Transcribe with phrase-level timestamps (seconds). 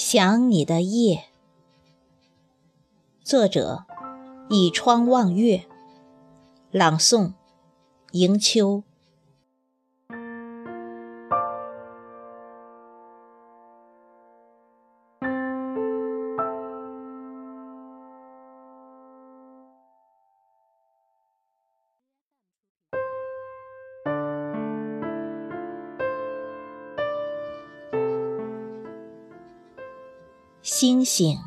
[0.00, 1.24] 想你的夜，
[3.24, 3.84] 作者：
[4.48, 5.64] 倚窗望月，
[6.70, 7.32] 朗诵：
[8.12, 8.84] 迎秋。
[30.70, 31.38] 星星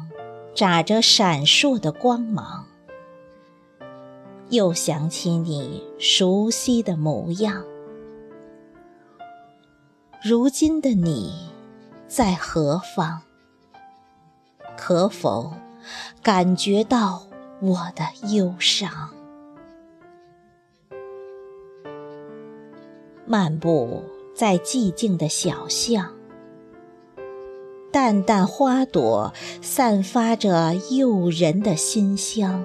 [0.55, 2.65] 眨着闪烁的光芒，
[4.49, 7.63] 又想起你熟悉的模样。
[10.23, 11.51] 如今的你
[12.07, 13.19] 在何方？
[14.75, 15.53] 可否
[16.23, 17.27] 感觉到
[17.59, 18.03] 我的
[18.35, 19.11] 忧伤？
[23.27, 24.03] 漫步
[24.35, 26.11] 在寂静的小巷。
[27.91, 32.63] 淡淡花朵散发着诱人的馨香，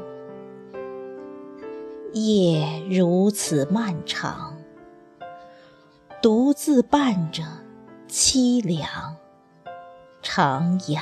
[2.12, 4.56] 夜如此漫长，
[6.22, 7.42] 独自伴着
[8.08, 9.16] 凄凉
[10.22, 11.00] 徜徉。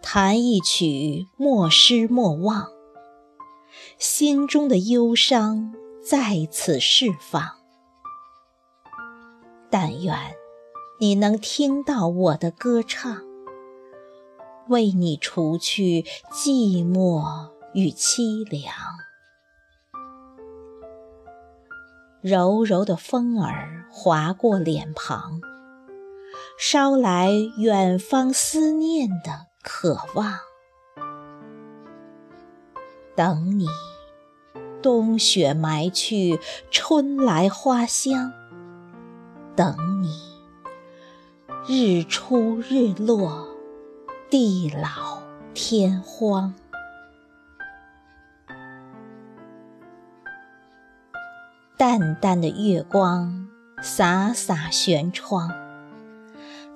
[0.00, 2.68] 弹一曲莫失莫忘，
[3.98, 7.61] 心中的忧伤在此释放。
[9.72, 10.14] 但愿
[11.00, 13.22] 你能听到我的歌唱，
[14.68, 18.74] 为你除去寂寞与凄凉。
[22.20, 25.40] 柔柔的风儿划过脸庞，
[26.58, 30.38] 捎来远方思念的渴望。
[33.16, 33.66] 等你，
[34.82, 36.38] 冬雪埋去，
[36.70, 38.41] 春来花香。
[39.54, 40.18] 等你，
[41.68, 43.48] 日出日落，
[44.30, 46.54] 地老天荒。
[51.76, 53.48] 淡淡的月光
[53.82, 55.50] 洒洒悬窗，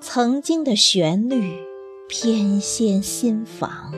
[0.00, 1.62] 曾经的旋律
[2.08, 3.94] 翩跹心房。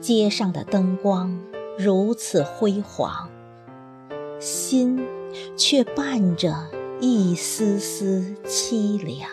[0.00, 1.38] 街上的灯光
[1.76, 3.28] 如此辉煌，
[4.40, 5.06] 心。
[5.58, 6.70] 却伴着
[7.00, 9.28] 一丝丝凄凉。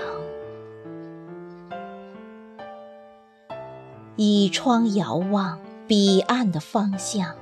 [4.17, 7.35] 倚窗遥望彼岸的方向，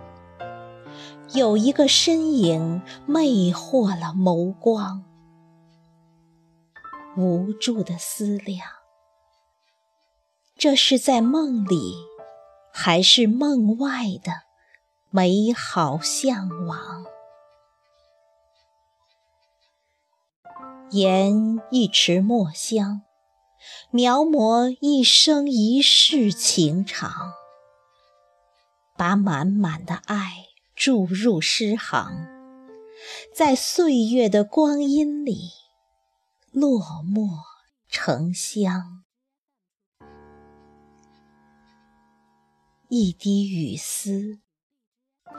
[1.33, 5.03] 有一个身影魅惑了眸光。
[7.15, 8.67] 无助的思量，
[10.57, 11.93] 这是在梦里，
[12.73, 14.33] 还是梦外的
[15.11, 17.05] 美好向往？
[20.93, 23.01] 研一池墨香，
[23.89, 27.33] 描摹一生一世情长，
[28.95, 30.45] 把满满的爱
[30.75, 32.27] 注入诗行，
[33.33, 35.49] 在岁月的光阴里
[36.51, 37.39] 落墨
[37.89, 39.03] 成香。
[42.89, 44.41] 一滴雨丝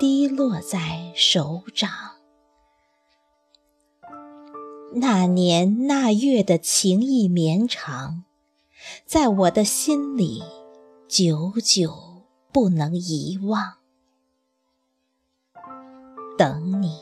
[0.00, 2.14] 滴落在手掌。
[4.97, 8.22] 那年那月的情意绵长，
[9.05, 10.41] 在我的心里
[11.09, 12.22] 久久
[12.53, 13.78] 不能遗忘。
[16.38, 16.97] 等你，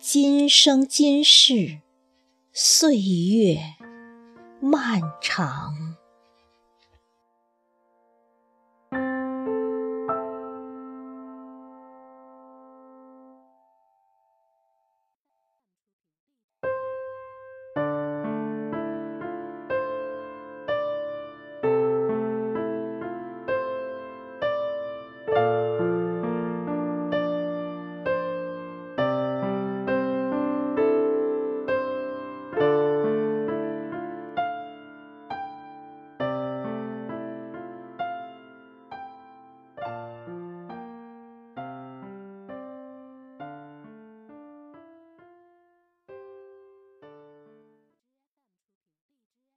[0.00, 1.82] 今生今世，
[2.52, 3.60] 岁月
[4.60, 5.87] 漫长。